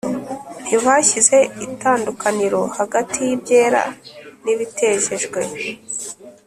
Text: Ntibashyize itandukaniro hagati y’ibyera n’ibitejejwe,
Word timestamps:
Ntibashyize 0.63 1.37
itandukaniro 1.67 2.61
hagati 2.77 3.17
y’ibyera 3.27 3.81
n’ibitejejwe, 4.43 5.39